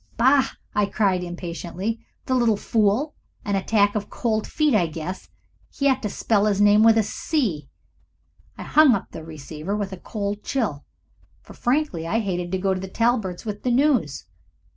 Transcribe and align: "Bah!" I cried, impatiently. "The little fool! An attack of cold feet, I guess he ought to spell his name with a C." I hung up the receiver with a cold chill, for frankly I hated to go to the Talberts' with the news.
"Bah!" 0.17 0.53
I 0.73 0.87
cried, 0.87 1.23
impatiently. 1.23 2.03
"The 2.25 2.33
little 2.33 2.57
fool! 2.57 3.13
An 3.45 3.55
attack 3.55 3.93
of 3.93 4.09
cold 4.09 4.47
feet, 4.47 4.73
I 4.73 4.87
guess 4.87 5.29
he 5.69 5.87
ought 5.87 6.01
to 6.01 6.09
spell 6.09 6.47
his 6.47 6.59
name 6.59 6.81
with 6.81 6.97
a 6.97 7.03
C." 7.03 7.69
I 8.57 8.63
hung 8.63 8.95
up 8.95 9.11
the 9.11 9.23
receiver 9.23 9.75
with 9.77 9.93
a 9.93 9.97
cold 9.97 10.43
chill, 10.43 10.85
for 11.43 11.53
frankly 11.53 12.07
I 12.07 12.17
hated 12.17 12.51
to 12.51 12.57
go 12.57 12.73
to 12.73 12.79
the 12.79 12.87
Talberts' 12.87 13.45
with 13.45 13.61
the 13.61 13.69
news. 13.69 14.25